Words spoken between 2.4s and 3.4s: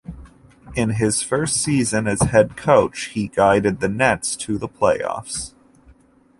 coach, he